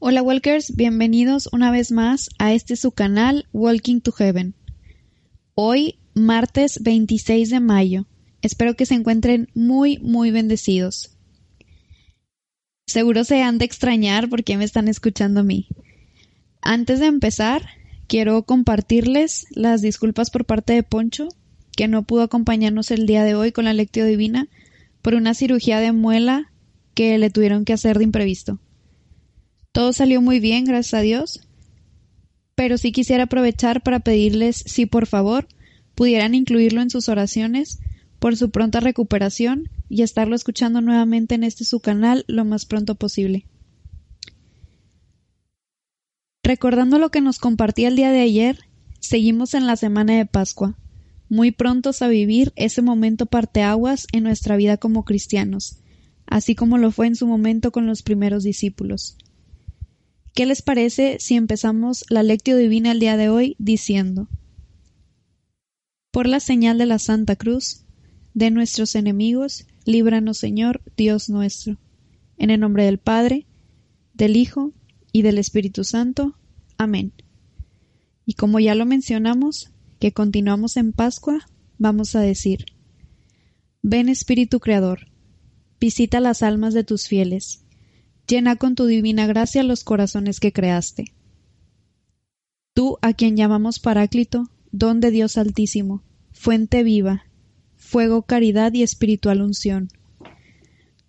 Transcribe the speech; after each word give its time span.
Hola 0.00 0.22
Walkers, 0.22 0.76
bienvenidos 0.76 1.48
una 1.52 1.72
vez 1.72 1.90
más 1.90 2.30
a 2.38 2.52
este 2.52 2.76
su 2.76 2.92
canal 2.92 3.48
Walking 3.52 4.00
to 4.00 4.12
Heaven. 4.12 4.54
Hoy, 5.56 5.98
martes 6.14 6.80
26 6.84 7.50
de 7.50 7.58
mayo. 7.58 8.06
Espero 8.40 8.74
que 8.74 8.86
se 8.86 8.94
encuentren 8.94 9.48
muy, 9.54 9.98
muy 9.98 10.30
bendecidos. 10.30 11.16
Seguro 12.86 13.24
se 13.24 13.42
han 13.42 13.58
de 13.58 13.64
extrañar 13.64 14.28
porque 14.28 14.56
me 14.56 14.62
están 14.62 14.86
escuchando 14.86 15.40
a 15.40 15.42
mí. 15.42 15.66
Antes 16.62 17.00
de 17.00 17.06
empezar, 17.06 17.66
quiero 18.06 18.44
compartirles 18.44 19.46
las 19.50 19.82
disculpas 19.82 20.30
por 20.30 20.44
parte 20.44 20.74
de 20.74 20.84
Poncho, 20.84 21.26
que 21.76 21.88
no 21.88 22.04
pudo 22.04 22.22
acompañarnos 22.22 22.92
el 22.92 23.04
día 23.04 23.24
de 23.24 23.34
hoy 23.34 23.50
con 23.50 23.64
la 23.64 23.72
lectio 23.72 24.04
divina 24.04 24.46
por 25.02 25.16
una 25.16 25.34
cirugía 25.34 25.80
de 25.80 25.90
muela 25.90 26.52
que 26.94 27.18
le 27.18 27.30
tuvieron 27.30 27.64
que 27.64 27.72
hacer 27.72 27.98
de 27.98 28.04
imprevisto. 28.04 28.60
Todo 29.72 29.92
salió 29.92 30.20
muy 30.20 30.40
bien, 30.40 30.64
gracias 30.64 30.94
a 30.94 31.00
Dios, 31.00 31.40
pero 32.54 32.78
sí 32.78 32.92
quisiera 32.92 33.24
aprovechar 33.24 33.82
para 33.82 34.00
pedirles 34.00 34.56
si 34.66 34.86
por 34.86 35.06
favor 35.06 35.46
pudieran 35.94 36.34
incluirlo 36.34 36.80
en 36.80 36.90
sus 36.90 37.08
oraciones 37.08 37.78
por 38.18 38.36
su 38.36 38.50
pronta 38.50 38.80
recuperación 38.80 39.70
y 39.88 40.02
estarlo 40.02 40.34
escuchando 40.34 40.80
nuevamente 40.80 41.34
en 41.34 41.44
este 41.44 41.64
su 41.64 41.80
canal 41.80 42.24
lo 42.28 42.44
más 42.44 42.66
pronto 42.66 42.94
posible. 42.94 43.46
Recordando 46.42 46.98
lo 46.98 47.10
que 47.10 47.20
nos 47.20 47.38
compartía 47.38 47.88
el 47.88 47.96
día 47.96 48.10
de 48.10 48.20
ayer, 48.20 48.58
seguimos 49.00 49.54
en 49.54 49.66
la 49.66 49.76
semana 49.76 50.16
de 50.16 50.26
Pascua, 50.26 50.76
muy 51.28 51.50
prontos 51.50 52.00
a 52.00 52.08
vivir 52.08 52.52
ese 52.56 52.80
momento 52.80 53.26
parteaguas 53.26 54.06
en 54.12 54.22
nuestra 54.22 54.56
vida 54.56 54.78
como 54.78 55.04
cristianos, 55.04 55.78
así 56.26 56.54
como 56.54 56.78
lo 56.78 56.90
fue 56.90 57.06
en 57.06 57.16
su 57.16 57.26
momento 57.26 57.70
con 57.70 57.86
los 57.86 58.02
primeros 58.02 58.44
discípulos. 58.44 59.18
¿Qué 60.38 60.46
les 60.46 60.62
parece 60.62 61.16
si 61.18 61.34
empezamos 61.34 62.04
la 62.10 62.22
lectio 62.22 62.56
divina 62.56 62.92
el 62.92 63.00
día 63.00 63.16
de 63.16 63.28
hoy 63.28 63.56
diciendo 63.58 64.28
Por 66.12 66.28
la 66.28 66.38
señal 66.38 66.78
de 66.78 66.86
la 66.86 67.00
Santa 67.00 67.34
Cruz, 67.34 67.86
de 68.34 68.52
nuestros 68.52 68.94
enemigos, 68.94 69.66
líbranos 69.84 70.38
Señor, 70.38 70.80
Dios 70.96 71.28
nuestro. 71.28 71.80
En 72.36 72.50
el 72.50 72.60
nombre 72.60 72.84
del 72.84 72.98
Padre, 72.98 73.48
del 74.14 74.36
Hijo 74.36 74.72
y 75.10 75.22
del 75.22 75.38
Espíritu 75.38 75.82
Santo. 75.82 76.38
Amén. 76.76 77.12
Y 78.24 78.34
como 78.34 78.60
ya 78.60 78.76
lo 78.76 78.86
mencionamos, 78.86 79.72
que 79.98 80.12
continuamos 80.12 80.76
en 80.76 80.92
Pascua, 80.92 81.48
vamos 81.78 82.14
a 82.14 82.20
decir, 82.20 82.64
Ven 83.82 84.08
Espíritu 84.08 84.60
Creador, 84.60 85.08
visita 85.80 86.20
las 86.20 86.44
almas 86.44 86.74
de 86.74 86.84
tus 86.84 87.08
fieles, 87.08 87.64
llena 88.28 88.56
con 88.56 88.74
tu 88.74 88.86
divina 88.86 89.26
gracia 89.26 89.62
los 89.62 89.82
corazones 89.82 90.38
que 90.38 90.52
creaste. 90.52 91.12
Tú, 92.74 92.98
a 93.02 93.12
quien 93.14 93.36
llamamos 93.36 93.80
Paráclito, 93.80 94.50
don 94.70 95.00
de 95.00 95.10
Dios 95.10 95.36
Altísimo, 95.38 96.04
fuente 96.30 96.84
viva, 96.84 97.24
fuego, 97.74 98.22
caridad 98.22 98.72
y 98.74 98.82
espiritual 98.82 99.40
unción. 99.40 99.88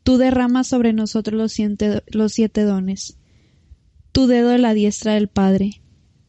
Tú 0.04 0.18
derramas 0.18 0.68
sobre 0.68 0.94
nosotros 0.94 1.38
los 1.38 2.32
siete, 2.32 2.64
dones. 2.64 3.18
Tu 4.12 4.26
dedo 4.26 4.50
de 4.50 4.58
la 4.58 4.74
diestra 4.74 5.14
del 5.14 5.28
Padre, 5.28 5.82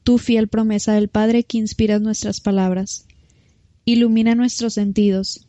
tu 0.03 0.19
fiel 0.19 0.49
promesa 0.49 0.93
del 0.93 1.09
Padre 1.09 1.45
que 1.45 1.57
inspiras 1.57 2.03
nuestras 2.03 2.41
palabras. 2.41 3.07
Ilumina 3.87 4.35
nuestros 4.35 4.75
sentidos, 4.75 5.47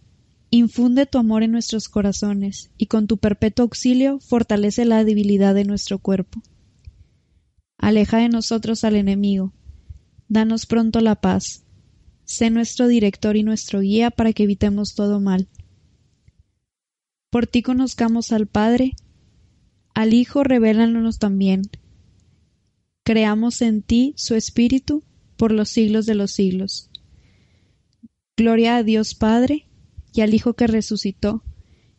infunde 0.51 1.05
tu 1.05 1.17
amor 1.17 1.43
en 1.43 1.51
nuestros 1.51 1.87
corazones 1.87 2.69
y 2.77 2.85
con 2.87 3.07
tu 3.07 3.17
perpetuo 3.17 3.63
auxilio 3.63 4.19
fortalece 4.19 4.85
la 4.85 5.03
debilidad 5.03 5.55
de 5.55 5.63
nuestro 5.63 5.97
cuerpo. 5.97 6.43
Aleja 7.77 8.17
de 8.17 8.29
nosotros 8.29 8.83
al 8.83 8.95
enemigo, 8.95 9.53
danos 10.27 10.65
pronto 10.65 10.99
la 10.99 11.15
paz, 11.15 11.63
sé 12.25 12.49
nuestro 12.49 12.87
director 12.87 13.37
y 13.37 13.43
nuestro 13.43 13.79
guía 13.79 14.11
para 14.11 14.33
que 14.33 14.43
evitemos 14.43 14.93
todo 14.93 15.19
mal. 15.19 15.47
Por 17.29 17.47
ti 17.47 17.61
conozcamos 17.61 18.33
al 18.33 18.45
Padre, 18.45 18.91
al 19.93 20.13
Hijo 20.13 20.43
revélanos 20.43 21.17
también. 21.17 21.61
Creamos 23.03 23.61
en 23.61 23.81
ti 23.81 24.13
su 24.17 24.35
Espíritu 24.35 25.03
por 25.37 25.53
los 25.53 25.69
siglos 25.69 26.05
de 26.05 26.15
los 26.15 26.31
siglos. 26.31 26.89
Gloria 28.35 28.75
a 28.75 28.83
Dios 28.83 29.15
Padre, 29.15 29.65
y 30.13 30.21
al 30.21 30.33
Hijo 30.33 30.53
que 30.53 30.67
resucitó, 30.67 31.43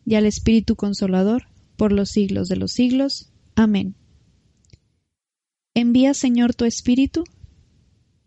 y 0.05 0.15
al 0.15 0.25
Espíritu 0.25 0.75
Consolador, 0.75 1.47
por 1.77 1.91
los 1.91 2.09
siglos 2.09 2.47
de 2.47 2.55
los 2.55 2.71
siglos. 2.71 3.31
Amén. 3.55 3.95
Envía, 5.73 6.13
Señor, 6.13 6.53
tu 6.53 6.65
Espíritu, 6.65 7.23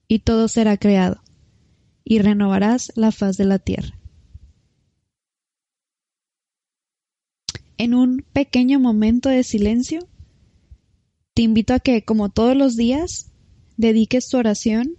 y 0.08 0.20
todo 0.20 0.48
será 0.48 0.76
creado 0.76 1.22
y 2.08 2.20
renovarás 2.20 2.92
la 2.94 3.10
faz 3.10 3.36
de 3.36 3.44
la 3.44 3.58
tierra. 3.58 3.98
En 7.78 7.94
un 7.94 8.24
pequeño 8.32 8.78
momento 8.78 9.28
de 9.28 9.42
silencio, 9.42 10.08
te 11.34 11.42
invito 11.42 11.74
a 11.74 11.80
que, 11.80 12.03
como 12.04 12.30
todos 12.30 12.56
los 12.56 12.76
días, 12.76 13.32
dediques 13.76 14.28
tu 14.28 14.38
oración 14.38 14.97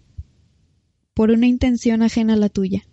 por 1.14 1.32
una 1.32 1.48
intención 1.48 2.04
ajena 2.04 2.34
a 2.34 2.38
la 2.38 2.50
tuya. 2.50 2.84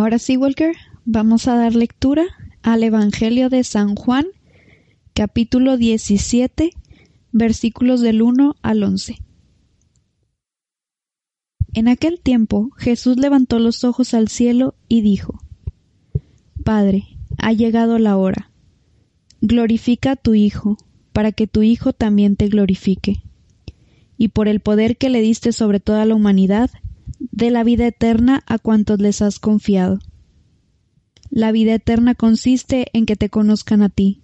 Ahora 0.00 0.18
sí, 0.18 0.38
Walker, 0.38 0.74
vamos 1.04 1.46
a 1.46 1.56
dar 1.56 1.74
lectura 1.74 2.24
al 2.62 2.82
Evangelio 2.84 3.50
de 3.50 3.62
San 3.64 3.96
Juan, 3.96 4.24
capítulo 5.12 5.76
17, 5.76 6.70
versículos 7.32 8.00
del 8.00 8.22
1 8.22 8.56
al 8.62 8.82
11. 8.82 9.18
En 11.74 11.86
aquel 11.86 12.18
tiempo 12.18 12.70
Jesús 12.78 13.18
levantó 13.18 13.58
los 13.58 13.84
ojos 13.84 14.14
al 14.14 14.28
cielo 14.28 14.74
y 14.88 15.02
dijo, 15.02 15.38
Padre, 16.64 17.04
ha 17.36 17.52
llegado 17.52 17.98
la 17.98 18.16
hora. 18.16 18.50
Glorifica 19.42 20.12
a 20.12 20.16
tu 20.16 20.32
Hijo, 20.32 20.78
para 21.12 21.30
que 21.30 21.46
tu 21.46 21.60
Hijo 21.60 21.92
también 21.92 22.36
te 22.36 22.48
glorifique. 22.48 23.22
Y 24.16 24.28
por 24.28 24.48
el 24.48 24.60
poder 24.60 24.96
que 24.96 25.10
le 25.10 25.20
diste 25.20 25.52
sobre 25.52 25.78
toda 25.78 26.06
la 26.06 26.14
humanidad, 26.14 26.70
de 27.20 27.50
la 27.50 27.62
vida 27.62 27.86
eterna 27.86 28.42
a 28.46 28.58
cuantos 28.58 28.98
les 28.98 29.22
has 29.22 29.38
confiado. 29.38 30.00
La 31.30 31.52
vida 31.52 31.74
eterna 31.74 32.14
consiste 32.14 32.86
en 32.92 33.06
que 33.06 33.14
te 33.14 33.28
conozcan 33.28 33.82
a 33.82 33.88
ti, 33.88 34.22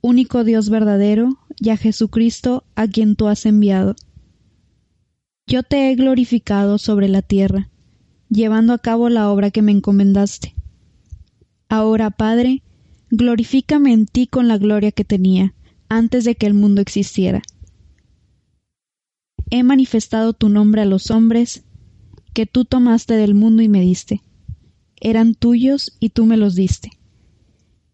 único 0.00 0.44
Dios 0.44 0.68
verdadero, 0.68 1.38
y 1.60 1.70
a 1.70 1.76
Jesucristo 1.76 2.64
a 2.76 2.86
quien 2.86 3.16
tú 3.16 3.26
has 3.26 3.44
enviado. 3.44 3.96
Yo 5.46 5.62
te 5.62 5.90
he 5.90 5.94
glorificado 5.96 6.78
sobre 6.78 7.08
la 7.08 7.22
tierra, 7.22 7.70
llevando 8.28 8.72
a 8.72 8.78
cabo 8.78 9.08
la 9.08 9.30
obra 9.30 9.50
que 9.50 9.62
me 9.62 9.72
encomendaste. 9.72 10.54
Ahora, 11.68 12.10
Padre, 12.10 12.62
glorifícame 13.10 13.92
en 13.92 14.06
ti 14.06 14.26
con 14.26 14.46
la 14.46 14.58
gloria 14.58 14.92
que 14.92 15.04
tenía 15.04 15.54
antes 15.88 16.24
de 16.24 16.34
que 16.34 16.46
el 16.46 16.54
mundo 16.54 16.80
existiera. 16.80 17.42
He 19.50 19.62
manifestado 19.62 20.34
tu 20.34 20.50
nombre 20.50 20.82
a 20.82 20.84
los 20.84 21.10
hombres, 21.10 21.64
que 22.38 22.46
tú 22.46 22.64
tomaste 22.64 23.14
del 23.14 23.34
mundo 23.34 23.62
y 23.62 23.68
me 23.68 23.80
diste. 23.80 24.22
Eran 25.00 25.34
tuyos 25.34 25.96
y 25.98 26.10
tú 26.10 26.24
me 26.24 26.36
los 26.36 26.54
diste. 26.54 26.92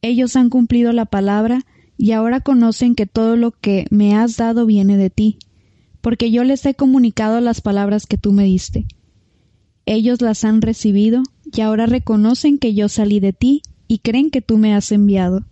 Ellos 0.02 0.36
han 0.36 0.50
cumplido 0.50 0.92
la 0.92 1.06
palabra 1.06 1.64
y 1.96 2.12
ahora 2.12 2.42
conocen 2.42 2.94
que 2.94 3.06
todo 3.06 3.38
lo 3.38 3.52
que 3.52 3.86
me 3.88 4.14
has 4.14 4.36
dado 4.36 4.66
viene 4.66 4.98
de 4.98 5.08
ti, 5.08 5.38
porque 6.02 6.30
yo 6.30 6.44
les 6.44 6.66
he 6.66 6.74
comunicado 6.74 7.40
las 7.40 7.62
palabras 7.62 8.04
que 8.04 8.18
tú 8.18 8.32
me 8.32 8.44
diste. 8.44 8.84
Ellos 9.86 10.20
las 10.20 10.44
han 10.44 10.60
recibido 10.60 11.22
y 11.50 11.62
ahora 11.62 11.86
reconocen 11.86 12.58
que 12.58 12.74
yo 12.74 12.90
salí 12.90 13.20
de 13.20 13.32
ti 13.32 13.62
y 13.88 14.00
creen 14.00 14.30
que 14.30 14.42
tú 14.42 14.58
me 14.58 14.74
has 14.74 14.92
enviado. 14.92 15.46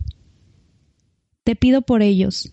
Te 1.45 1.57
pido 1.57 1.81
por 1.81 2.03
ellos. 2.03 2.53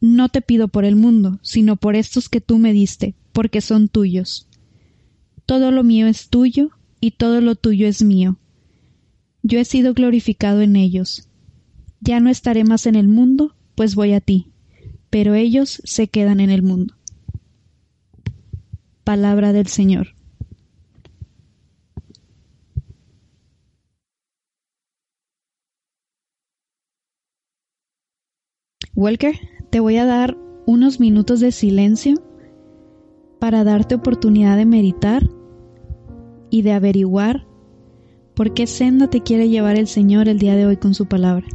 No 0.00 0.30
te 0.30 0.40
pido 0.40 0.68
por 0.68 0.86
el 0.86 0.96
mundo, 0.96 1.38
sino 1.42 1.76
por 1.76 1.96
estos 1.96 2.30
que 2.30 2.40
tú 2.40 2.56
me 2.56 2.72
diste, 2.72 3.14
porque 3.34 3.60
son 3.60 3.88
tuyos. 3.88 4.45
Todo 5.46 5.70
lo 5.70 5.84
mío 5.84 6.08
es 6.08 6.28
tuyo 6.28 6.70
y 7.00 7.12
todo 7.12 7.40
lo 7.40 7.54
tuyo 7.54 7.86
es 7.86 8.02
mío. 8.02 8.36
Yo 9.44 9.60
he 9.60 9.64
sido 9.64 9.94
glorificado 9.94 10.60
en 10.60 10.74
ellos. 10.74 11.28
Ya 12.00 12.18
no 12.18 12.30
estaré 12.30 12.64
más 12.64 12.86
en 12.86 12.96
el 12.96 13.06
mundo, 13.06 13.54
pues 13.76 13.94
voy 13.94 14.12
a 14.12 14.20
ti, 14.20 14.48
pero 15.08 15.34
ellos 15.34 15.80
se 15.84 16.08
quedan 16.08 16.40
en 16.40 16.50
el 16.50 16.62
mundo. 16.62 16.94
Palabra 19.04 19.52
del 19.52 19.68
Señor. 19.68 20.16
Walker, 28.96 29.38
te 29.70 29.78
voy 29.78 29.98
a 29.98 30.06
dar 30.06 30.36
unos 30.66 30.98
minutos 30.98 31.38
de 31.38 31.52
silencio 31.52 32.20
para 33.38 33.62
darte 33.62 33.94
oportunidad 33.94 34.56
de 34.56 34.64
meditar 34.66 35.35
y 36.56 36.62
de 36.62 36.72
averiguar 36.72 37.46
por 38.34 38.54
qué 38.54 38.66
senda 38.66 39.10
te 39.10 39.20
quiere 39.20 39.50
llevar 39.50 39.76
el 39.76 39.86
Señor 39.86 40.26
el 40.26 40.38
día 40.38 40.56
de 40.56 40.64
hoy 40.64 40.78
con 40.78 40.94
su 40.94 41.04
palabra. 41.04 41.46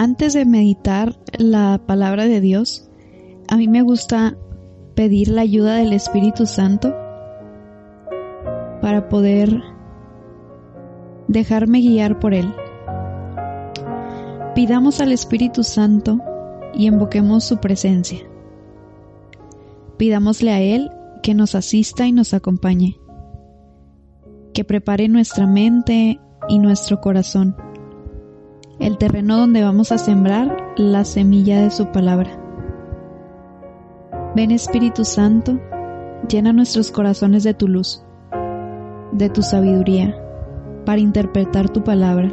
Antes 0.00 0.32
de 0.32 0.46
meditar 0.46 1.18
la 1.36 1.78
palabra 1.86 2.24
de 2.24 2.40
Dios, 2.40 2.88
a 3.48 3.58
mí 3.58 3.68
me 3.68 3.82
gusta 3.82 4.34
pedir 4.94 5.28
la 5.28 5.42
ayuda 5.42 5.74
del 5.74 5.92
Espíritu 5.92 6.46
Santo 6.46 6.94
para 8.80 9.10
poder 9.10 9.62
dejarme 11.28 11.80
guiar 11.82 12.18
por 12.18 12.32
Él. 12.32 12.50
Pidamos 14.54 15.02
al 15.02 15.12
Espíritu 15.12 15.64
Santo 15.64 16.18
y 16.72 16.86
invoquemos 16.86 17.44
su 17.44 17.58
presencia. 17.58 18.20
Pidámosle 19.98 20.50
a 20.50 20.62
Él 20.62 20.90
que 21.22 21.34
nos 21.34 21.54
asista 21.54 22.06
y 22.06 22.12
nos 22.12 22.32
acompañe, 22.32 22.96
que 24.54 24.64
prepare 24.64 25.08
nuestra 25.08 25.46
mente 25.46 26.18
y 26.48 26.58
nuestro 26.58 27.02
corazón 27.02 27.54
el 28.80 28.96
terreno 28.96 29.36
donde 29.36 29.62
vamos 29.62 29.92
a 29.92 29.98
sembrar 29.98 30.56
la 30.76 31.04
semilla 31.04 31.60
de 31.60 31.70
su 31.70 31.86
palabra. 31.92 32.30
Ven 34.34 34.50
Espíritu 34.50 35.04
Santo, 35.04 35.60
llena 36.28 36.52
nuestros 36.52 36.90
corazones 36.90 37.44
de 37.44 37.54
tu 37.54 37.68
luz, 37.68 38.02
de 39.12 39.28
tu 39.28 39.42
sabiduría, 39.42 40.16
para 40.86 41.00
interpretar 41.00 41.68
tu 41.68 41.84
palabra, 41.84 42.32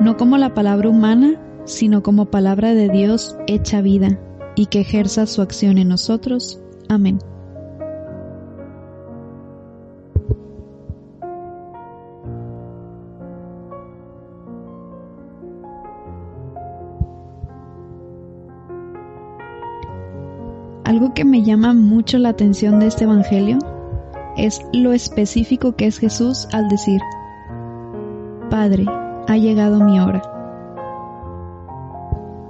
no 0.00 0.16
como 0.16 0.38
la 0.38 0.54
palabra 0.54 0.88
humana, 0.88 1.38
sino 1.64 2.02
como 2.02 2.30
palabra 2.30 2.72
de 2.72 2.88
Dios 2.88 3.36
hecha 3.46 3.82
vida 3.82 4.18
y 4.56 4.66
que 4.66 4.80
ejerza 4.80 5.26
su 5.26 5.42
acción 5.42 5.76
en 5.78 5.88
nosotros. 5.88 6.60
Amén. 6.88 7.18
Algo 20.90 21.14
que 21.14 21.24
me 21.24 21.44
llama 21.44 21.72
mucho 21.72 22.18
la 22.18 22.30
atención 22.30 22.80
de 22.80 22.88
este 22.88 23.04
Evangelio 23.04 23.58
es 24.36 24.60
lo 24.72 24.92
específico 24.92 25.76
que 25.76 25.86
es 25.86 25.98
Jesús 25.98 26.48
al 26.52 26.68
decir, 26.68 27.00
Padre, 28.50 28.86
ha 29.28 29.36
llegado 29.36 29.78
mi 29.78 30.00
hora. 30.00 30.20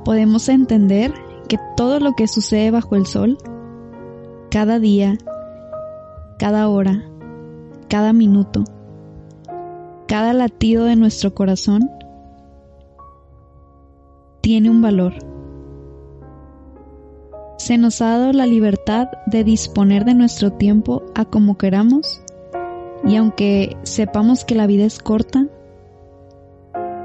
Podemos 0.07 0.49
entender 0.49 1.13
que 1.51 1.59
todo 1.77 2.01
lo 2.01 2.15
que 2.15 2.27
sucede 2.29 2.71
bajo 2.71 2.97
el 2.97 3.05
sol, 3.05 3.37
cada 4.51 4.79
día, 4.79 5.19
cada 6.39 6.67
hora, 6.71 7.05
cada 7.91 8.15
minuto, 8.15 8.65
cada 10.09 10.33
latido 10.33 10.87
de 10.87 10.97
nuestro 10.97 11.35
corazón, 11.35 11.91
tiene 14.41 14.71
un 14.71 14.81
valor 14.81 15.30
se 17.71 17.79
nos 17.79 18.03
ha 18.03 18.19
dado 18.19 18.33
la 18.33 18.47
libertad 18.47 19.11
de 19.27 19.45
disponer 19.45 20.05
de 20.05 20.15
nuestro 20.15 20.51
tiempo 20.51 21.05
a 21.15 21.25
como 21.25 21.57
queramos 21.57 22.21
y 23.07 23.15
aunque 23.15 23.77
sepamos 23.85 24.45
que 24.45 24.57
la 24.57 24.67
vida 24.67 24.85
es 24.85 24.99
corta, 24.99 25.47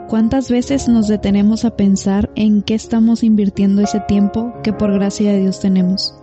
¿cuántas 0.10 0.50
veces 0.50 0.88
nos 0.88 1.08
detenemos 1.08 1.66
a 1.66 1.76
pensar 1.78 2.32
en 2.34 2.64
qué 2.64 2.74
estamos 2.74 3.22
invirtiendo 3.22 3.84
ese 3.84 4.00
tiempo 4.00 4.56
que 4.64 4.74
por 4.74 4.92
gracia 4.92 5.34
de 5.34 5.42
Dios 5.42 5.60
tenemos? 5.60 6.18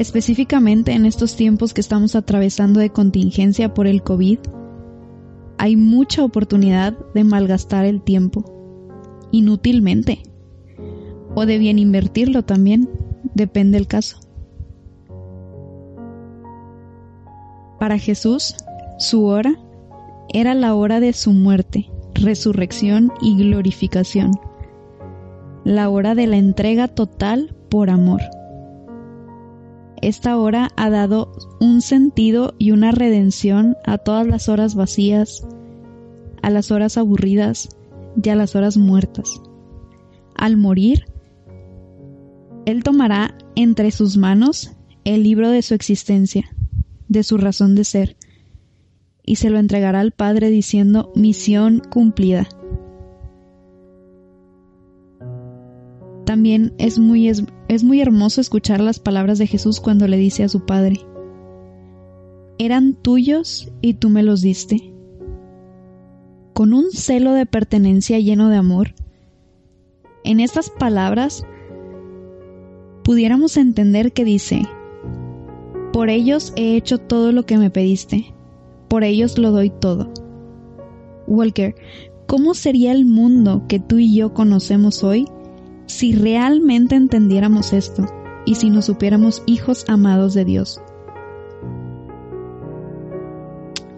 Específicamente 0.00 0.90
en 0.90 1.06
estos 1.06 1.36
tiempos 1.36 1.72
que 1.72 1.82
estamos 1.82 2.16
atravesando 2.16 2.80
de 2.80 2.90
contingencia 2.90 3.74
por 3.74 3.86
el 3.86 4.02
COVID, 4.02 4.40
hay 5.56 5.76
mucha 5.76 6.24
oportunidad 6.24 6.98
de 7.14 7.22
malgastar 7.22 7.84
el 7.84 8.02
tiempo, 8.02 8.42
inútilmente 9.30 10.27
o 11.34 11.46
de 11.46 11.58
bien 11.58 11.78
invertirlo 11.78 12.42
también, 12.42 12.88
depende 13.34 13.78
el 13.78 13.86
caso. 13.86 14.18
Para 17.78 17.98
Jesús, 17.98 18.56
su 18.98 19.24
hora 19.24 19.56
era 20.32 20.54
la 20.54 20.74
hora 20.74 21.00
de 21.00 21.12
su 21.12 21.32
muerte, 21.32 21.90
resurrección 22.14 23.12
y 23.20 23.36
glorificación, 23.36 24.32
la 25.64 25.88
hora 25.88 26.14
de 26.14 26.26
la 26.26 26.36
entrega 26.36 26.88
total 26.88 27.54
por 27.70 27.90
amor. 27.90 28.20
Esta 30.00 30.36
hora 30.36 30.70
ha 30.76 30.90
dado 30.90 31.32
un 31.60 31.80
sentido 31.80 32.54
y 32.58 32.70
una 32.70 32.92
redención 32.92 33.76
a 33.84 33.98
todas 33.98 34.26
las 34.26 34.48
horas 34.48 34.74
vacías, 34.74 35.46
a 36.42 36.50
las 36.50 36.70
horas 36.70 36.96
aburridas 36.98 37.68
y 38.22 38.28
a 38.28 38.36
las 38.36 38.54
horas 38.54 38.76
muertas. 38.76 39.40
Al 40.36 40.56
morir, 40.56 41.06
él 42.68 42.82
tomará 42.82 43.34
entre 43.56 43.90
sus 43.90 44.18
manos 44.18 44.76
el 45.04 45.22
libro 45.22 45.48
de 45.48 45.62
su 45.62 45.72
existencia, 45.72 46.54
de 47.08 47.22
su 47.22 47.38
razón 47.38 47.74
de 47.74 47.82
ser, 47.82 48.18
y 49.24 49.36
se 49.36 49.48
lo 49.48 49.58
entregará 49.58 50.00
al 50.00 50.12
Padre 50.12 50.50
diciendo, 50.50 51.10
misión 51.14 51.80
cumplida. 51.90 52.46
También 56.26 56.74
es 56.76 56.98
muy, 56.98 57.30
es, 57.30 57.42
es 57.68 57.84
muy 57.84 58.02
hermoso 58.02 58.42
escuchar 58.42 58.82
las 58.82 59.00
palabras 59.00 59.38
de 59.38 59.46
Jesús 59.46 59.80
cuando 59.80 60.06
le 60.06 60.18
dice 60.18 60.44
a 60.44 60.50
su 60.50 60.66
Padre, 60.66 61.00
eran 62.58 62.92
tuyos 62.92 63.72
y 63.80 63.94
tú 63.94 64.10
me 64.10 64.22
los 64.22 64.42
diste. 64.42 64.92
Con 66.52 66.74
un 66.74 66.90
celo 66.90 67.32
de 67.32 67.46
pertenencia 67.46 68.18
lleno 68.18 68.50
de 68.50 68.56
amor, 68.58 68.94
en 70.22 70.40
estas 70.40 70.68
palabras 70.68 71.46
pudiéramos 73.08 73.56
entender 73.56 74.12
que 74.12 74.22
dice, 74.22 74.68
por 75.94 76.10
ellos 76.10 76.52
he 76.56 76.76
hecho 76.76 76.98
todo 76.98 77.32
lo 77.32 77.46
que 77.46 77.56
me 77.56 77.70
pediste, 77.70 78.34
por 78.86 79.02
ellos 79.02 79.38
lo 79.38 79.50
doy 79.50 79.70
todo. 79.70 80.12
Walker, 81.26 81.74
¿cómo 82.26 82.52
sería 82.52 82.92
el 82.92 83.06
mundo 83.06 83.64
que 83.66 83.80
tú 83.80 83.96
y 83.96 84.14
yo 84.14 84.34
conocemos 84.34 85.02
hoy 85.04 85.26
si 85.86 86.12
realmente 86.12 86.96
entendiéramos 86.96 87.72
esto 87.72 88.04
y 88.44 88.56
si 88.56 88.68
nos 88.68 88.84
supiéramos 88.84 89.42
hijos 89.46 89.86
amados 89.88 90.34
de 90.34 90.44
Dios? 90.44 90.78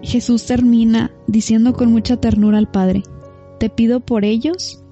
Jesús 0.02 0.47
termina 0.47 1.11
diciendo 1.26 1.73
con 1.73 1.90
mucha 1.90 2.17
ternura 2.17 2.59
al 2.59 2.71
Padre, 2.71 3.02
te 3.59 3.71
pido 3.71 3.99
por 3.99 4.25
ellos, 4.25 4.85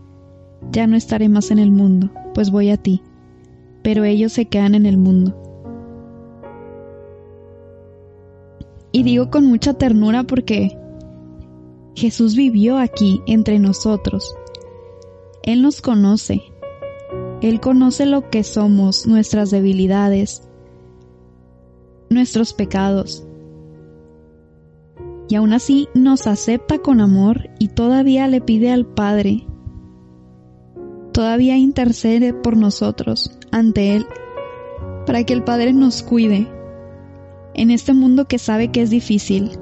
ya 0.72 0.88
no 0.88 0.96
estaré 0.96 1.28
más 1.28 1.52
en 1.52 1.60
el 1.60 1.70
mundo, 1.70 2.10
pues 2.34 2.50
voy 2.50 2.70
a 2.70 2.76
ti, 2.76 3.00
pero 3.88 4.04
ellos 4.04 4.34
se 4.34 4.44
quedan 4.44 4.74
en 4.74 4.84
el 4.84 4.98
mundo. 4.98 5.34
Y 8.92 9.02
digo 9.02 9.30
con 9.30 9.46
mucha 9.46 9.72
ternura 9.72 10.24
porque 10.24 10.78
Jesús 11.94 12.36
vivió 12.36 12.76
aquí 12.76 13.22
entre 13.26 13.58
nosotros. 13.58 14.36
Él 15.42 15.62
nos 15.62 15.80
conoce. 15.80 16.42
Él 17.40 17.60
conoce 17.60 18.04
lo 18.04 18.28
que 18.28 18.44
somos, 18.44 19.06
nuestras 19.06 19.50
debilidades, 19.50 20.46
nuestros 22.10 22.52
pecados 22.52 23.26
y 25.30 25.34
aún 25.36 25.54
así 25.54 25.88
nos 25.94 26.26
acepta 26.26 26.76
con 26.80 27.00
amor 27.00 27.48
y 27.58 27.68
todavía 27.68 28.28
le 28.28 28.42
pide 28.42 28.70
al 28.70 28.84
Padre, 28.84 29.46
todavía 31.12 31.56
intercede 31.56 32.34
por 32.34 32.54
nosotros 32.54 33.37
ante 33.52 33.96
Él, 33.96 34.06
para 35.06 35.24
que 35.24 35.32
el 35.32 35.42
Padre 35.42 35.72
nos 35.72 36.02
cuide 36.02 36.48
en 37.54 37.70
este 37.70 37.92
mundo 37.92 38.26
que 38.26 38.38
sabe 38.38 38.68
que 38.68 38.82
es 38.82 38.90
difícil, 38.90 39.58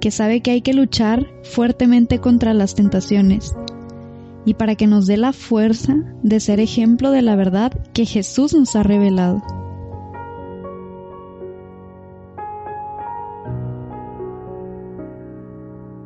que 0.00 0.10
sabe 0.10 0.40
que 0.40 0.52
hay 0.52 0.62
que 0.62 0.74
luchar 0.74 1.26
fuertemente 1.42 2.20
contra 2.20 2.54
las 2.54 2.74
tentaciones, 2.74 3.54
y 4.44 4.54
para 4.54 4.74
que 4.74 4.86
nos 4.86 5.06
dé 5.06 5.16
la 5.16 5.32
fuerza 5.32 5.96
de 6.22 6.40
ser 6.40 6.60
ejemplo 6.60 7.10
de 7.10 7.22
la 7.22 7.36
verdad 7.36 7.72
que 7.92 8.06
Jesús 8.06 8.54
nos 8.54 8.76
ha 8.76 8.82
revelado. 8.82 9.42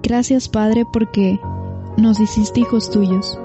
Gracias 0.03 0.49
Padre 0.49 0.85
porque 0.93 1.39
nos 1.97 2.21
hiciste 2.21 2.61
hijos 2.61 2.91
tuyos. 2.91 3.39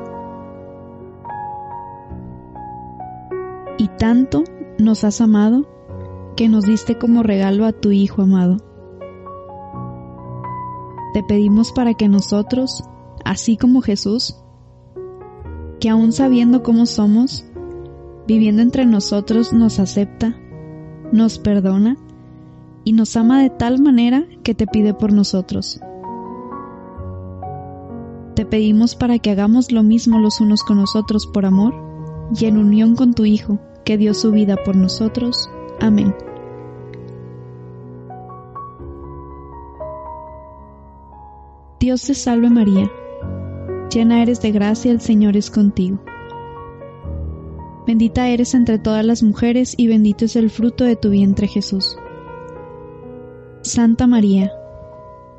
Y 3.80 3.88
tanto 3.88 4.44
nos 4.78 5.04
has 5.04 5.22
amado 5.22 5.68
que 6.36 6.48
nos 6.48 6.66
diste 6.66 7.00
como 7.00 7.24
regalo 7.24 7.66
a 7.66 7.72
tu 7.72 7.90
Hijo 7.90 8.22
amado. 8.22 8.58
Te 11.16 11.24
pedimos 11.24 11.72
para 11.72 11.96
que 11.96 12.08
nosotros, 12.08 12.84
así 13.26 13.58
como 13.58 13.82
Jesús, 13.82 14.38
que 15.80 15.90
aún 15.90 16.12
sabiendo 16.12 16.62
cómo 16.62 16.86
somos, 16.86 17.44
viviendo 18.28 18.62
entre 18.62 18.86
nosotros 18.86 19.52
nos 19.52 19.80
acepta, 19.80 20.36
nos 21.12 21.40
perdona 21.40 21.98
y 22.84 22.94
nos 22.94 23.16
ama 23.16 23.42
de 23.42 23.50
tal 23.50 23.82
manera 23.82 24.26
que 24.44 24.54
te 24.54 24.68
pide 24.68 24.94
por 24.94 25.12
nosotros 25.12 25.82
te 28.40 28.46
pedimos 28.46 28.96
para 28.96 29.20
que 29.20 29.32
hagamos 29.32 29.74
lo 29.74 29.84
mismo 29.84 30.18
los 30.18 30.40
unos 30.40 30.64
con 30.64 30.78
los 30.78 30.96
otros 30.96 31.28
por 31.28 31.46
amor 31.46 31.76
y 32.34 32.46
en 32.46 32.58
unión 32.58 32.96
con 32.96 33.14
tu 33.14 33.26
Hijo, 33.26 33.60
que 33.90 33.98
dio 33.98 34.14
su 34.14 34.30
vida 34.30 34.56
por 34.64 34.76
nosotros. 34.76 35.50
Amén. 35.80 36.14
Dios 41.80 42.04
te 42.04 42.14
salve 42.14 42.52
María, 42.52 42.88
llena 43.92 44.22
eres 44.22 44.44
de 44.44 44.52
gracia, 44.52 44.92
el 44.92 45.02
Señor 45.02 45.36
es 45.36 45.50
contigo. 45.50 45.98
Bendita 47.88 48.28
eres 48.28 48.54
entre 48.54 48.78
todas 48.78 49.04
las 49.04 49.24
mujeres 49.24 49.74
y 49.76 49.88
bendito 49.88 50.26
es 50.26 50.36
el 50.36 50.52
fruto 50.52 50.84
de 50.84 50.96
tu 50.96 51.10
vientre 51.10 51.48
Jesús. 51.48 51.98
Santa 53.64 54.06
María, 54.06 54.52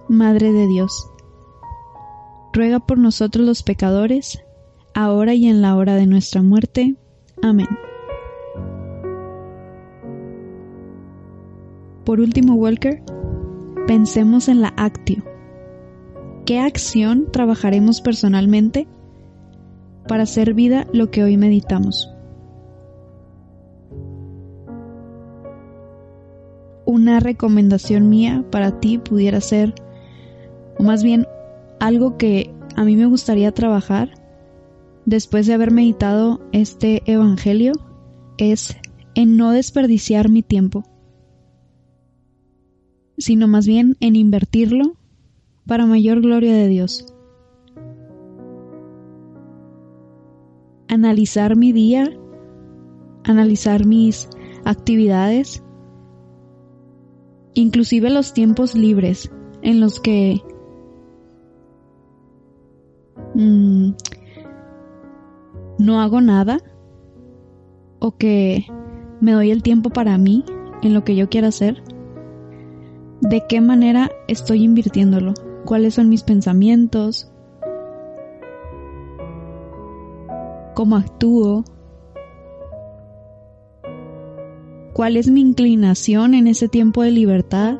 Madre 0.09 0.51
de 0.51 0.67
Dios, 0.67 1.09
ruega 2.53 2.81
por 2.81 2.99
nosotros 2.99 3.47
los 3.47 3.63
pecadores, 3.63 4.43
ahora 4.93 5.35
y 5.35 5.47
en 5.47 5.63
la 5.63 5.77
hora 5.77 5.95
de 5.95 6.09
nuestra 6.09 6.43
muerte. 6.43 6.97
Amén. 7.43 7.69
Por 12.11 12.19
último, 12.19 12.55
Walker, 12.55 13.05
pensemos 13.87 14.49
en 14.49 14.61
la 14.61 14.75
actio. 14.77 15.23
¿Qué 16.45 16.59
acción 16.59 17.29
trabajaremos 17.31 18.01
personalmente 18.01 18.89
para 20.09 20.25
hacer 20.25 20.53
vida 20.53 20.89
lo 20.93 21.13
que 21.13 21.23
hoy 21.23 21.37
meditamos? 21.37 22.13
Una 26.85 27.21
recomendación 27.21 28.09
mía 28.09 28.45
para 28.51 28.81
ti 28.81 28.99
pudiera 28.99 29.41
ser, 29.41 29.73
o 30.81 30.83
más 30.83 31.05
bien 31.05 31.29
algo 31.79 32.17
que 32.17 32.53
a 32.75 32.83
mí 32.83 32.97
me 32.97 33.07
gustaría 33.07 33.53
trabajar 33.53 34.11
después 35.07 35.47
de 35.47 35.55
haber 35.55 35.71
meditado 35.71 36.41
este 36.51 37.05
Evangelio 37.07 37.75
es 38.37 38.77
en 39.15 39.37
no 39.37 39.53
desperdiciar 39.53 40.29
mi 40.29 40.43
tiempo, 40.43 40.90
sino 43.21 43.49
más 43.49 43.67
bien 43.67 43.97
en 44.01 44.17
invertirlo 44.17 44.97
para 45.67 45.87
mayor 45.87 46.21
gloria 46.21 46.55
de 46.55 46.69
Dios. 46.69 47.07
Analizar 50.89 51.57
mi 51.57 51.73
día, 51.73 52.11
analizar 53.25 53.87
mis 53.87 54.29
actividades, 54.65 55.63
inclusive 57.55 58.11
los 58.11 58.33
tiempos 58.33 58.75
libres 58.75 59.31
en 59.63 59.81
los 59.81 60.01
que 60.01 60.43
Mm, 63.35 63.93
no 65.79 66.01
hago 66.01 66.21
nada 66.21 66.59
o 68.01 68.17
que 68.17 68.67
me 69.21 69.33
doy 69.33 69.51
el 69.51 69.63
tiempo 69.63 69.91
para 69.91 70.19
mí 70.19 70.45
en 70.83 70.95
lo 70.95 71.05
que 71.05 71.15
yo 71.15 71.29
quiera 71.29 71.49
hacer, 71.49 71.83
de 73.21 73.45
qué 73.49 73.61
manera 73.61 74.11
estoy 74.29 74.65
invirtiéndolo, 74.65 75.35
cuáles 75.65 75.95
son 75.95 76.09
mis 76.09 76.23
pensamientos, 76.23 77.31
cómo 80.75 80.97
actúo, 80.97 81.65
cuál 84.93 85.17
es 85.17 85.31
mi 85.31 85.41
inclinación 85.41 86.35
en 86.35 86.47
ese 86.47 86.69
tiempo 86.69 87.03
de 87.03 87.11
libertad 87.11 87.79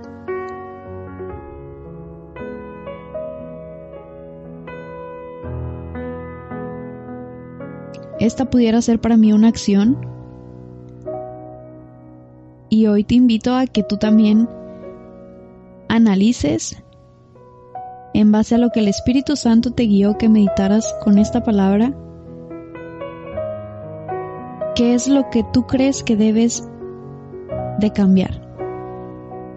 esta 8.21 8.45
pudiera 8.45 8.81
ser 8.83 9.01
para 9.01 9.17
mí 9.17 9.33
una 9.33 9.49
acción. 9.49 9.99
Y 12.69 12.87
hoy 12.87 13.03
te 13.03 13.17
invito 13.17 13.55
a 13.55 13.67
que 13.67 13.83
tú 13.83 13.97
también 13.97 14.49
analices 15.91 16.81
en 18.15 18.31
base 18.31 18.55
a 18.55 18.59
lo 18.59 18.71
que 18.71 18.79
el 18.79 18.87
Espíritu 18.87 19.35
Santo 19.35 19.73
te 19.73 19.83
guió 19.85 20.17
que 20.17 20.29
meditaras 20.29 20.95
con 21.03 21.19
esta 21.19 21.43
palabra, 21.43 21.93
qué 24.77 24.95
es 24.95 25.09
lo 25.09 25.29
que 25.31 25.45
tú 25.53 25.67
crees 25.67 26.05
que 26.05 26.17
debes 26.17 26.67
de 27.81 27.93
cambiar, 27.93 28.41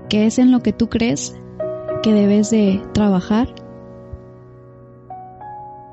qué 0.09 0.25
es 0.25 0.39
en 0.39 0.51
lo 0.51 0.61
que 0.61 0.73
tú 0.73 0.89
crees 0.89 1.39
que 2.01 2.13
debes 2.13 2.49
de 2.49 2.81
trabajar. 2.93 3.53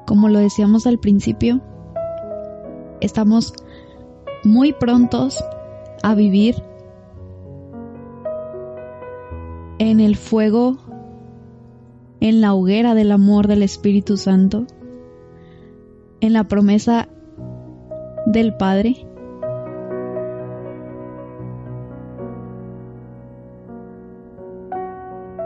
Como 0.06 0.28
lo 0.30 0.38
decíamos 0.38 0.87
al 0.87 0.99
principio, 0.99 1.61
estamos 3.02 3.52
muy 4.42 4.73
prontos 4.73 5.44
a 6.02 6.14
vivir 6.14 6.70
en 9.81 9.99
el 9.99 10.17
fuego 10.17 10.77
en 12.21 12.43
la 12.43 12.53
hoguera 12.53 12.95
del 12.95 13.13
amor 13.13 13.49
del 13.49 13.63
Espíritu 13.63 14.19
Santo, 14.19 14.67
en 16.21 16.35
la 16.35 16.45
promesa 16.45 17.09
del 18.27 18.55
Padre. 18.55 19.07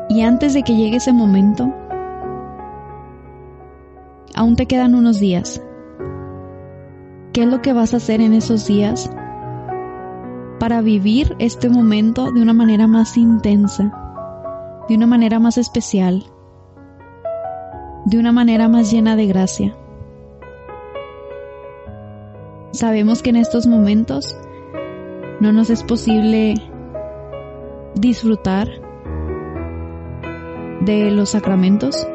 Y 0.08 0.22
antes 0.22 0.52
de 0.52 0.64
que 0.64 0.74
llegue 0.74 0.96
ese 0.96 1.12
momento, 1.12 1.72
aún 4.34 4.56
te 4.56 4.66
quedan 4.66 4.96
unos 4.96 5.20
días. 5.20 5.62
¿Qué 7.32 7.44
es 7.44 7.48
lo 7.48 7.62
que 7.62 7.72
vas 7.72 7.94
a 7.94 7.98
hacer 7.98 8.20
en 8.20 8.32
esos 8.32 8.66
días 8.66 9.08
para 10.58 10.80
vivir 10.80 11.36
este 11.38 11.68
momento 11.68 12.32
de 12.32 12.42
una 12.42 12.52
manera 12.52 12.88
más 12.88 13.16
intensa, 13.16 14.03
de 14.88 14.96
una 14.96 15.06
manera 15.06 15.38
más 15.38 15.58
especial, 15.58 16.24
de 18.06 18.18
una 18.18 18.32
manera 18.32 18.68
más 18.68 18.90
llena 18.92 19.16
de 19.16 19.26
gracia? 19.26 19.76
Sabemos 22.72 23.22
que 23.22 23.30
en 23.30 23.36
estos 23.36 23.66
momentos 23.66 24.36
no 25.40 25.52
nos 25.52 25.70
es 25.70 25.82
posible 25.82 26.54
disfrutar 27.94 28.68
de 30.80 31.10
los 31.10 31.30
sacramentos 31.30 32.06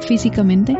físicamente. 0.00 0.76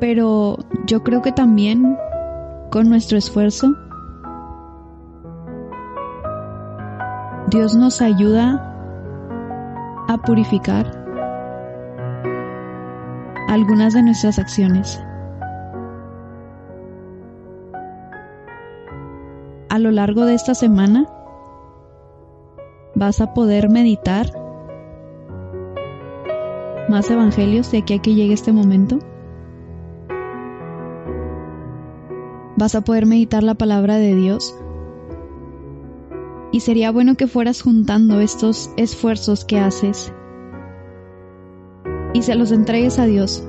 Pero 0.00 0.58
yo 0.86 1.02
creo 1.02 1.22
que 1.22 1.32
también 1.32 1.96
con 2.70 2.88
nuestro 2.88 3.18
esfuerzo 3.18 3.74
Dios 7.48 7.76
nos 7.76 8.00
ayuda 8.00 8.68
a 10.08 10.16
purificar 10.18 10.86
algunas 13.48 13.92
de 13.92 14.02
nuestras 14.02 14.38
acciones. 14.38 15.02
A 19.68 19.78
lo 19.78 19.90
largo 19.90 20.24
de 20.24 20.34
esta 20.34 20.54
semana 20.54 21.08
vas 22.94 23.20
a 23.20 23.34
poder 23.34 23.68
meditar 23.68 24.26
más 26.88 27.10
evangelios 27.10 27.70
de 27.70 27.78
aquí 27.78 27.94
a 27.94 27.98
que 27.98 28.14
llegue 28.14 28.34
este 28.34 28.52
momento. 28.52 28.98
Vas 32.56 32.74
a 32.74 32.82
poder 32.82 33.06
meditar 33.06 33.42
la 33.42 33.54
palabra 33.54 33.96
de 33.96 34.14
Dios. 34.14 34.54
Y 36.52 36.60
sería 36.60 36.92
bueno 36.92 37.16
que 37.16 37.26
fueras 37.26 37.62
juntando 37.62 38.20
estos 38.20 38.70
esfuerzos 38.76 39.44
que 39.44 39.58
haces 39.58 40.12
y 42.14 42.22
se 42.22 42.34
los 42.34 42.52
entregues 42.52 42.98
a 42.98 43.06
Dios, 43.06 43.42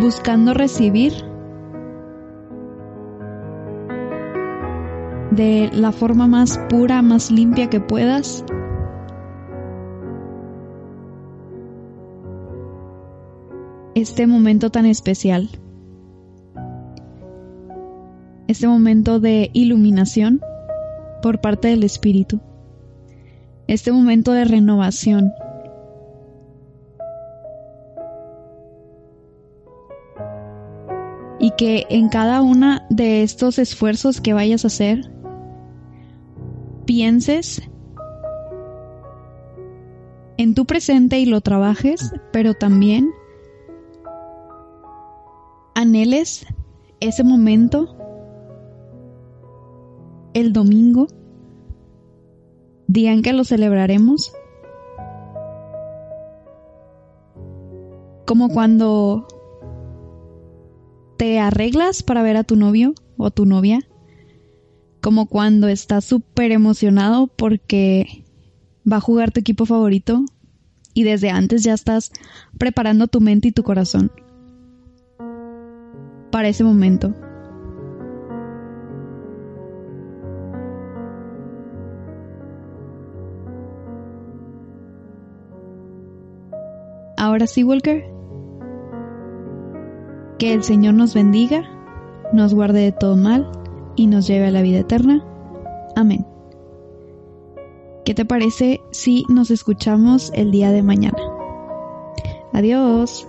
buscando 0.00 0.52
recibir 0.54 1.12
de 5.30 5.70
la 5.72 5.92
forma 5.92 6.26
más 6.26 6.58
pura, 6.68 7.02
más 7.02 7.30
limpia 7.30 7.68
que 7.70 7.80
puedas. 7.80 8.44
Este 13.94 14.26
momento 14.26 14.70
tan 14.70 14.86
especial. 14.86 15.48
Este 18.46 18.68
momento 18.68 19.20
de 19.20 19.50
iluminación 19.54 20.42
por 21.22 21.40
parte 21.40 21.68
del 21.68 21.82
Espíritu. 21.82 22.40
Este 23.66 23.90
momento 23.90 24.32
de 24.32 24.44
renovación. 24.44 25.32
Y 31.38 31.52
que 31.52 31.86
en 31.88 32.10
cada 32.10 32.42
una 32.42 32.86
de 32.90 33.22
estos 33.22 33.58
esfuerzos 33.58 34.20
que 34.20 34.34
vayas 34.34 34.64
a 34.64 34.68
hacer, 34.68 35.10
pienses 36.84 37.62
en 40.36 40.54
tu 40.54 40.66
presente 40.66 41.18
y 41.18 41.24
lo 41.24 41.40
trabajes, 41.40 42.12
pero 42.30 42.52
también 42.52 43.10
anheles 45.74 46.46
ese 47.00 47.24
momento 47.24 48.03
el 50.34 50.52
domingo, 50.52 51.06
día 52.86 53.12
en 53.12 53.22
que 53.22 53.32
lo 53.32 53.44
celebraremos, 53.44 54.32
como 58.26 58.48
cuando 58.48 59.26
te 61.16 61.38
arreglas 61.38 62.02
para 62.02 62.22
ver 62.22 62.36
a 62.36 62.44
tu 62.44 62.56
novio 62.56 62.94
o 63.16 63.30
tu 63.30 63.46
novia 63.46 63.80
como 65.04 65.26
cuando 65.26 65.68
estás 65.68 66.06
súper 66.06 66.50
emocionado 66.50 67.26
porque 67.26 68.24
va 68.90 68.96
a 68.96 69.00
jugar 69.00 69.32
tu 69.32 69.40
equipo 69.40 69.66
favorito 69.66 70.24
y 70.94 71.02
desde 71.02 71.28
antes 71.28 71.62
ya 71.62 71.74
estás 71.74 72.10
preparando 72.56 73.06
tu 73.06 73.20
mente 73.20 73.48
y 73.48 73.52
tu 73.52 73.62
corazón 73.62 74.10
para 76.30 76.48
ese 76.48 76.64
momento. 76.64 77.14
Ahora 87.34 87.48
sí, 87.48 87.64
Walker. 87.64 88.08
Que 90.38 90.52
el 90.54 90.62
Señor 90.62 90.94
nos 90.94 91.14
bendiga, 91.14 91.64
nos 92.32 92.54
guarde 92.54 92.78
de 92.78 92.92
todo 92.92 93.16
mal 93.16 93.50
y 93.96 94.06
nos 94.06 94.28
lleve 94.28 94.46
a 94.46 94.50
la 94.52 94.62
vida 94.62 94.78
eterna. 94.78 95.20
Amén. 95.96 96.24
¿Qué 98.04 98.14
te 98.14 98.24
parece 98.24 98.80
si 98.92 99.24
nos 99.28 99.50
escuchamos 99.50 100.30
el 100.36 100.52
día 100.52 100.70
de 100.70 100.84
mañana? 100.84 101.18
Adiós. 102.52 103.26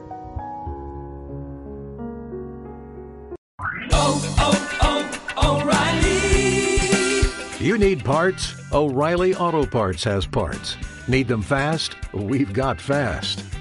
You 7.60 7.80
need 7.80 8.06
parts? 8.06 8.54
O'Reilly 8.72 9.34
Auto 9.34 9.66
Parts 9.66 10.04
has 10.04 10.28
parts. 10.28 10.78
Need 11.08 11.28
them 11.28 11.42
fast? 11.42 11.96
We've 12.14 12.54
got 12.54 12.80
fast. 12.80 13.45